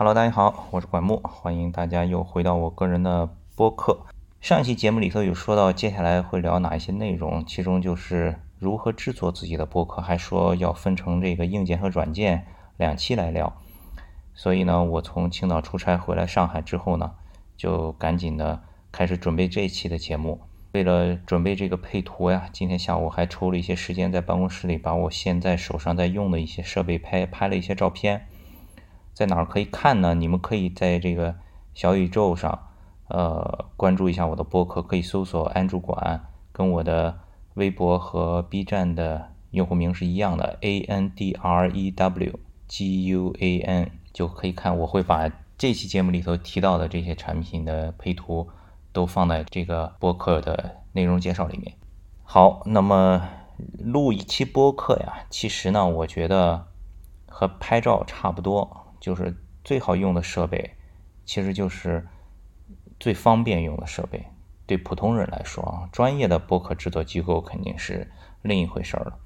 [0.00, 3.98] Hello，大家好，我是管木，欢迎大家又回到我个人的播客。
[4.40, 13.52] 上一期节目里头有说到接下来会聊哪一些内容，其中就是如何制作自己的播客，还说要分成这个硬件和软件两期来聊。
[14.34, 17.14] 所以呢，我从青岛出差回来上海之后呢，
[17.56, 18.62] 就赶紧的
[18.92, 20.40] 开始准备这一期的节目。
[20.70, 28.28] 为了准备这个配图呀，今天下午还抽了一些时间在办公室里把我现在手上在用的一些设备拍拍了一些照片。
[29.18, 30.14] 在哪儿可以看呢？
[30.14, 31.34] 你们可以在这个
[31.74, 32.68] 小宇宙上，
[33.08, 37.18] 呃，关注一下我的播客，可以搜索“安主管”，跟我的
[37.54, 44.78] 微博和 B 站的用户名是一样的，A N D R E W G U A N，就可以看。
[44.78, 48.48] 我会把这期节目里头提到的这些产品的配图
[48.92, 51.74] 都放在这个播客的内容介绍里面。
[52.22, 53.28] 好，那么
[53.80, 56.68] 录一期播客呀，其实呢，我觉得
[57.26, 58.84] 和拍照差不多。
[59.00, 60.76] 就是最好用的设备，
[61.24, 62.06] 其实就是
[62.98, 64.26] 最方便用的设备。
[64.66, 68.10] 对普通人来说啊，专业的播客制作机构肯定是
[68.42, 69.18] 另一回事了。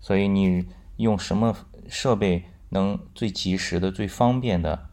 [0.00, 1.54] 所以你用什么
[1.88, 4.88] 设备能最及时的、最方便的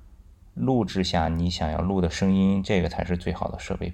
[0.53, 3.93] 录制下你想要录的声音，这个才是最好的设备。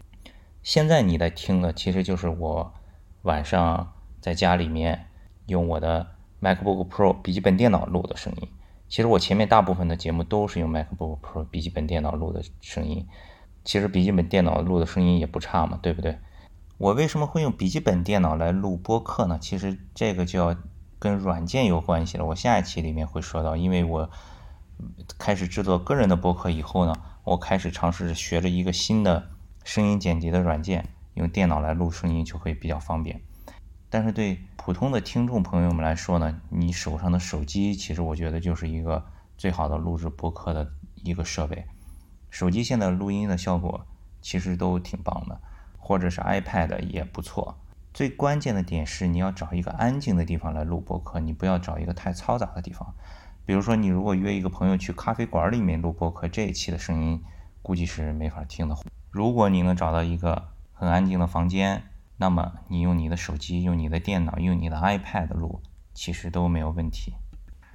[0.64, 2.74] 现在你在听的，其实就是我
[3.24, 5.08] 晚上在家里面
[5.46, 8.48] 用我的 MacBook Pro 笔记本电脑录的声音。
[8.92, 13.08] 其实我前面大部分的节目都是用 MacBook Pro 笔记本电脑录的声音，
[13.64, 16.20] 其实笔记本电脑录的声音也不差嘛，对不对？
[16.78, 19.40] 我为什么会用笔记本电脑来录播客呢？
[19.40, 20.58] 其实这个就要
[21.00, 22.26] 跟软件有关系了。
[22.26, 24.10] 我下一期里面会说到，因为我
[25.18, 29.30] 开始制作个人的播客以后呢，我开始尝试着学着一个新的
[29.64, 33.22] 声音剪辑的软件，用电脑来录声音就会比较方便。
[33.94, 39.06] 但是对普通的听众朋友们来说呢，你手上的手机其实我觉得就是一个
[39.38, 41.66] 最好的录制播客的一个设备。
[42.30, 43.86] 手机现在录音的效果
[44.22, 45.42] 其实都挺棒的，
[45.78, 47.58] 或者是 iPad 也不错。
[47.94, 52.96] 最关键的点是你要找一个安静的地方来录播客，你不要找一个太嘈杂的地方。
[53.46, 57.22] 比如说你如果约一个朋友去咖啡馆里面录播客，这一期的声音
[57.62, 58.78] 估计是没法听的。
[59.10, 61.84] 如果你能找到一个很安静的房间，
[62.22, 67.16] 那么你用你的手机、用你的电脑、用你的 iPad 录，其实都没有问题。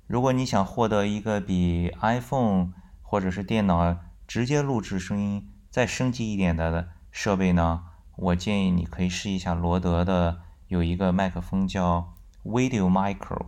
[0.06, 7.86] 如果你想获得一个比 iPhone 或者是电脑直接录制声音再升级一点的设备呢？
[8.14, 12.14] 我建议你可以试一下罗德的有一个麦克风叫
[12.44, 13.46] Video Micro，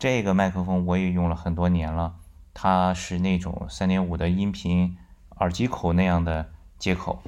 [0.00, 2.16] 这个麦克风我也用了很多年了，
[2.52, 4.96] 它是那种3.5的音频
[5.36, 7.22] 耳机口那样的接口。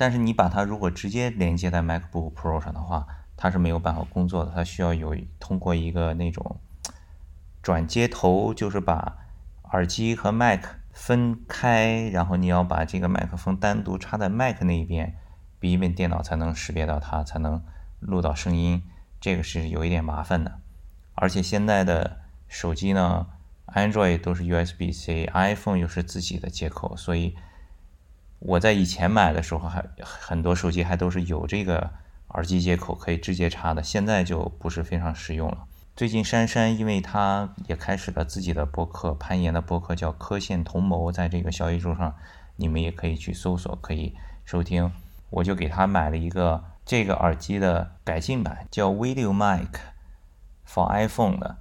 [0.00, 3.04] 但是你把它如果直接连接在 MacBook Pro 上的话，
[3.36, 4.52] 它是没有办法工作的。
[4.54, 6.60] 它需要有通过一个那种
[7.60, 9.18] 转接头，就是把
[9.72, 10.60] 耳机和 Mac
[10.92, 15.16] 分开，然后你要把这个麦克风单独插在 Mac 那一边，
[15.58, 17.60] 笔记本电脑才能识别到它，才能
[17.98, 18.84] 录到声音。
[19.20, 20.60] 这个是有一点麻烦的。
[21.16, 23.26] 而且现在的手机呢
[23.66, 27.34] ，Android 都是 USB-C，iPhone 又是自己的接口，所以。
[28.40, 31.90] 我在以前买的时候，还很多手机还都是有这个
[32.28, 35.64] 耳机接口可以直接插的，现在就不是非常实用了。
[35.96, 42.14] 最近珊珊因为她也开始了自己的博客，攀岩的博客叫科线同谋，在这个小宇宙上，
[42.54, 44.92] 你们也可以去搜索，可以收听。
[45.30, 49.66] 我就给她买了一个这个耳机的改进版，叫 Video Mic
[50.64, 51.56] for iPhone 的。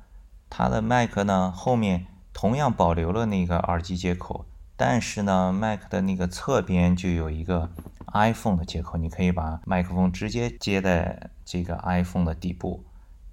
[0.50, 4.46] 它的麦克呢后面同样保留了那个耳机接口。
[4.80, 7.72] 但是呢，Mac 的那个侧边就有一个
[8.14, 12.86] iPhone 的接口，你可以把麦克风直接接在这个 iPhone 的底部，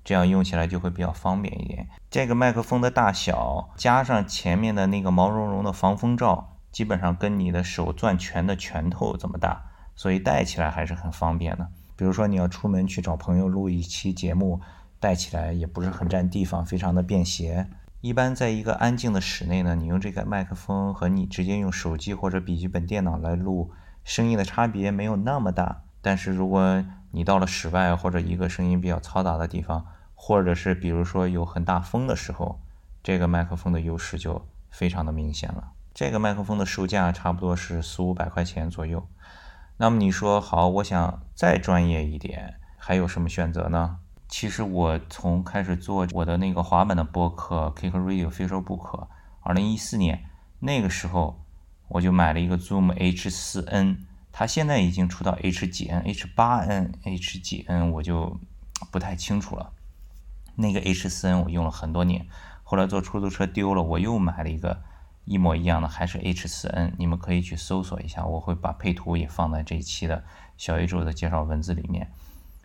[0.03, 1.87] 这样用起来就会比较方便一点。
[2.10, 11.69] 这个麦克风的大小加上前面的那个毛茸茸的防风罩，基本上跟你的手攥拳的拳头这么大，所以戴起来还是很方便的。
[11.94, 14.60] 比如说你要出门去找朋友录一期节目，
[14.99, 17.69] 戴起来也不是很占地方，非常的便携。
[18.04, 23.72] 一般在一个安静的室内呢，你用这个麦克风和你直接用手机或者笔记本电脑来录
[24.04, 25.84] 声音的差别没有那么大。
[26.03, 32.60] 但是如果你到了室外或者一个声音比较嘈杂的地方，或者是比如说有很大风的时候，
[33.03, 35.72] 这个麦克风的优势就非常的明显了。
[35.95, 39.09] 这个麦克风的售价差不多是四五百块钱左右。
[39.78, 44.01] 那么你说好，我想再专业一点，还有什么选择呢？
[44.36, 49.07] 其实我从开始做我的那个滑板的播客 Kick Radio 非说不可。
[49.41, 50.25] 二零一四年
[50.59, 51.41] 那个时候，
[51.86, 58.41] 我就买了一个 Zoom H 四 N，它现在已经出到 H 几 N、H 八 N、H 几 N，我就
[58.91, 59.71] 不太清楚了。
[60.57, 62.27] 那个 H 四 N 我用了很多年，
[62.65, 64.83] 后来坐出租车丢了，我又买了一个
[65.25, 70.25] 一模一样的还是 H4n，你们可以去搜索一下，我会把配图也放在这一期的
[70.57, 72.10] 小宇宙的介绍文字里面。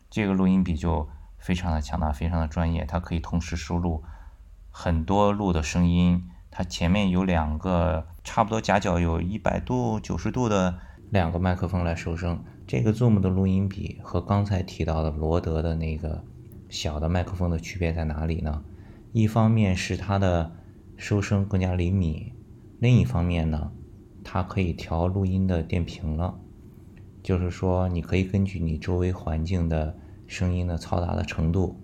[0.10, 1.08] 这个录音笔就
[1.40, 4.04] 非常的强大，非常的专业，它可以同时收录
[4.70, 6.24] 很多路的声音。
[6.52, 12.44] 它前面有两个差不多夹角有一百度、九十度的两个麦克风来收声。
[12.68, 16.24] 这个 Zoom 的录音笔和刚才提到的罗德的那个
[16.70, 18.64] 小的麦克风的区别在哪里呢？
[19.12, 20.52] 一方面是它的
[20.98, 22.32] 收声更加灵敏。
[22.80, 23.72] 另一方面呢，
[24.24, 26.40] 它可以调录音的电平了，
[27.24, 29.98] 就是说你可以根据你周围环境的
[30.30, 31.76] 声音的嘈杂的程度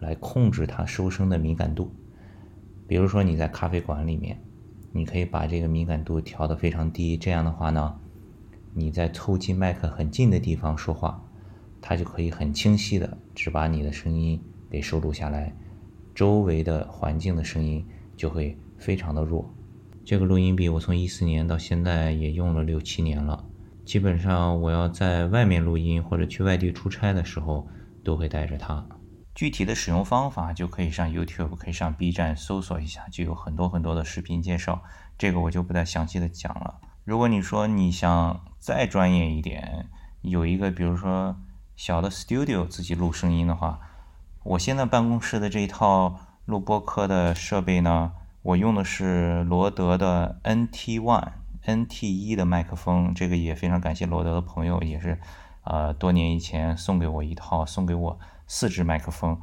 [0.00, 1.94] 来控制它收声的敏感度。
[2.88, 4.42] 比如说你在咖啡馆里面，
[4.90, 7.94] 你可以把这个敏感度调得非常低，这样的话呢，
[8.74, 11.24] 你在凑近麦克很近的地方说话，
[11.80, 15.54] 它就可以很清晰的只把你的声音给收录下来，
[16.12, 19.48] 周围的环境的声音就会非常的弱。
[20.04, 23.46] 这个录音笔我从一四年到现在也用了六七年了，
[23.84, 27.68] 基本上我要在外面录音或者去外地出差的时候
[28.04, 28.86] 都会带着它。
[29.34, 34.82] 具体的使用方法就可以上 YouTube，可以上 B 站搜索一下，就有很多很多的视频介绍，
[35.16, 36.80] 这个我就不再详细的讲了。
[37.04, 39.88] 如果你说你想再专业一点，
[40.20, 41.36] 有一个比如说
[41.76, 43.80] 小的 Studio 自己录声音的话，
[44.44, 48.12] 我现在办公室的这一套录播课的设备呢。
[48.42, 51.30] 我用的是罗德的 NT One、
[51.64, 55.20] NT 一的麦克风，这个也非常感谢罗德的朋友，也是，
[55.64, 59.40] 呃，多年以前送给我一套，送给我四支麦克风。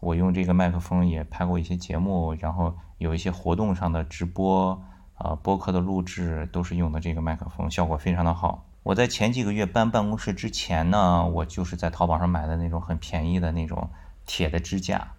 [0.00, 4.82] 我用这个麦克风也拍过一些节目，然后有一些活动上的直播，
[5.14, 8.64] 啊，播客的录制都是用的这个麦克风，效果非常的好。
[8.82, 13.90] 我在前几个月搬办公室之前呢，我就是在淘宝上买的那种很便宜的那种
[14.26, 15.12] 铁的支架，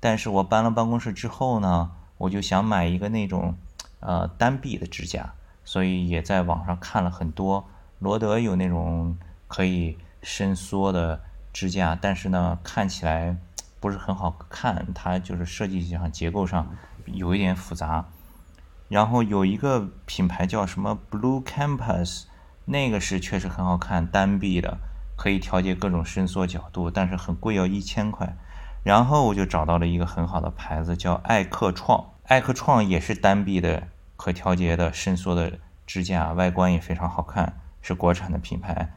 [0.00, 1.92] 但是我搬了办公室之后呢。
[2.18, 3.54] 我就想买一个那种，
[4.00, 5.34] 呃，单臂的支架，
[5.64, 7.64] 所以也在网上看了很多。
[8.00, 9.16] 罗德有那种
[9.48, 11.20] 可以伸缩的
[11.52, 13.36] 支架，但是呢，看起来
[13.80, 16.68] 不是很好看，它就是设计上结构上
[17.06, 18.04] 有一点复杂。
[18.88, 22.24] 然后有一个品牌叫什么 Blue Campus，
[22.64, 24.78] 那个是确实很好看，单臂的，
[25.16, 28.36] 可以调节各种伸缩角度，但是很贵，要一千块。
[28.82, 32.12] 然后我就找到了一个很好的牌子，叫艾克创。
[32.24, 38.94] 艾克创也是单臂的可调节的伸缩的支架，外观也非常好看，是国产的品牌。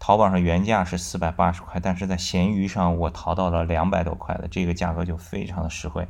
[0.00, 6.08] 淘宝上原价是四百八十块，但是在闲鱼上我淘到了两百多块的，这个价格就非常的实惠。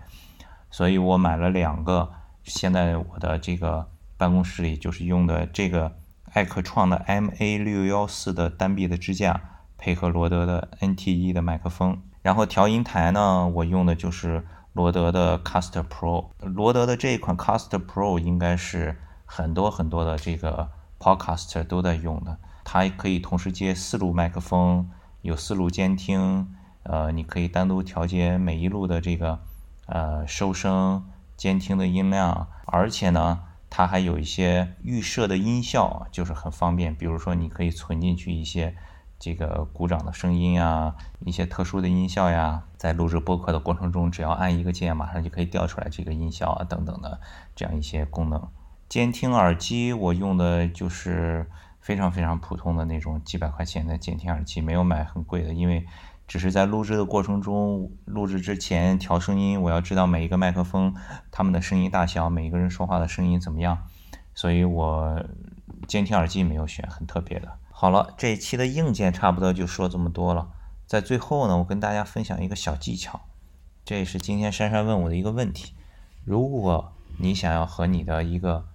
[0.70, 2.12] 所以我买了两个，
[2.44, 5.96] 现在我的这个办公室里就是用的这个
[6.32, 9.40] 艾克创的 MA 六幺四的单臂的支架，
[9.76, 12.00] 配合罗德的 NT 一的麦克风。
[12.22, 16.28] 然后调音台呢，我用的就是罗德的 Caster Pro。
[16.38, 20.70] 罗德的这一款 Caster Pro 应该是很多很多的这个
[21.00, 22.38] Podcaster 都在用的。
[22.72, 24.88] 它可以同时接四路麦克风，
[25.22, 26.54] 有四路监听。
[26.84, 29.40] 呃，你可以单独调节每一路的这个
[29.86, 31.04] 呃收声、
[31.36, 32.46] 监听的音量。
[32.66, 36.94] 而且呢，它还有一些预设的音效，就是很方便。
[36.94, 38.76] 比如说，你可以存进去一些。
[39.18, 40.94] 这个鼓掌的声音啊，
[41.26, 47.20] 一些特殊的音效呀，在录制播客的过程中，只要按一个键，马上就可以调出来这个音效啊，等等的
[47.56, 48.48] 这样一些功能。
[48.88, 55.86] 监听耳机我用的就是非常非常普通的那种几百块钱的监听耳机，没有买很贵的，因为
[56.28, 60.94] 只是在录制的过程中，录制之前调声音，我要知道每一个麦克风
[61.30, 63.86] 他们的声音大小，每一个人说话的声音怎么样，
[64.34, 65.24] 所以我
[65.88, 67.58] 监听耳机没有选很特别的。
[67.70, 70.50] 好了，这一期的硬件差不多就说这么多了。
[70.86, 73.22] 在最后呢，我跟大家分享一个小技巧，
[73.84, 75.74] 这也是今天珊珊问我的一个问题。
[76.24, 78.66] 如果你想要和你的一个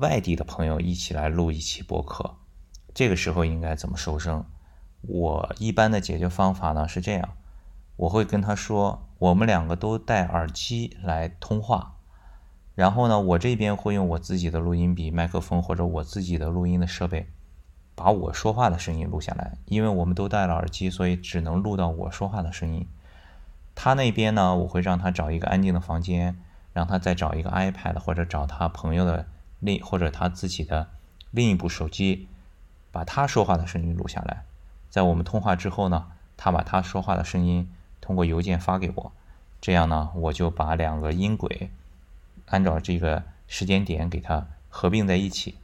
[0.00, 2.34] 外地的朋友一起来录一期播客，
[2.92, 4.44] 这个时候应该怎么收声？
[5.02, 7.28] 我一般的解决方法呢是这样，
[7.96, 11.94] 我会跟他说，我们两个都戴耳机来通话，
[12.74, 17.28] 然后呢，我这边会用我自己的录音笔、麦克风或者我自己的录音的设备。
[17.94, 22.88] 把我说话的声音录下来，因为我们都戴了耳机，所以只能录到我说话的声音。
[23.76, 26.36] 他那边呢，我会让他找一个安静的房间，
[26.72, 29.28] 让他再找一个 iPad 或者找他朋友的
[29.64, 30.88] 另或者他自己的
[31.30, 32.28] 另一部手机，
[32.92, 34.44] 把他说话的声音录下来。
[34.90, 36.06] 在我们通话之后呢，
[36.36, 37.68] 他把他说话的声音
[38.00, 39.12] 通过邮件发给我，
[39.60, 41.70] 这样呢，我就把两个音轨
[42.46, 45.56] 按照这个时间点给它合并在一起，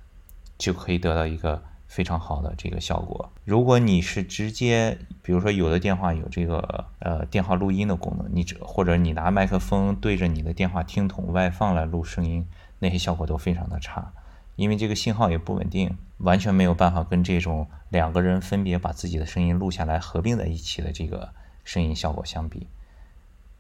[0.57, 1.63] 就可以得到一个。
[1.91, 3.33] 非常好的这个效果。
[3.45, 12.47] 如果你是直接，比如说有的电话有这个呃电话录音的功能，你这或者你拿麦克风对着你的电话听筒外放来录声音，
[12.81, 14.13] 那些效果都非常的差，
[14.57, 21.33] 因为这个信号也不稳定，完全没有办法跟这种两个人分别把自己的声音录下来合并在一起的这个
[21.63, 22.67] 声音效果相比。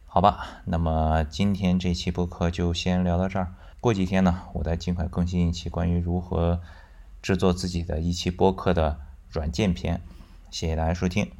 [0.06, 3.54] 好吧，那么今天这期播客就先聊到这儿。
[3.78, 6.60] 过几天呢，我再尽快更新一期关于如何
[7.22, 8.98] 制作自己的一期播客的
[9.30, 10.00] 软件篇。
[10.50, 11.39] 谢谢大家收听。